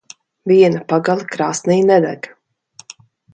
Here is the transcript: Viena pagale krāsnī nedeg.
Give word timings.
Viena 0.51 0.79
pagale 0.93 1.27
krāsnī 1.35 1.77
nedeg. 1.91 2.31